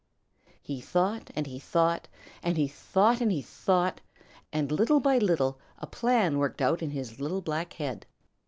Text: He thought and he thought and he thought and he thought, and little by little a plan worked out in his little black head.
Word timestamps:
He 0.63 0.81
thought 0.81 1.29
and 1.35 1.45
he 1.45 1.59
thought 1.59 2.07
and 2.41 2.57
he 2.57 2.67
thought 2.67 3.21
and 3.21 3.31
he 3.31 3.43
thought, 3.43 4.01
and 4.51 4.71
little 4.71 4.99
by 4.99 5.19
little 5.19 5.59
a 5.77 5.85
plan 5.85 6.39
worked 6.39 6.59
out 6.59 6.81
in 6.81 6.89
his 6.89 7.19
little 7.19 7.43
black 7.43 7.73
head. 7.73 8.07